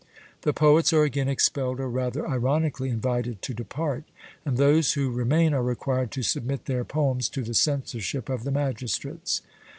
[0.41, 4.03] The poets are again expelled or rather ironically invited to depart;
[4.43, 8.49] and those who remain are required to submit their poems to the censorship of the
[8.49, 9.43] magistrates.